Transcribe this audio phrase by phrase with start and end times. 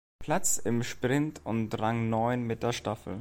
[0.17, 3.09] Platz im Sprint und Rang neun mit der Staffel.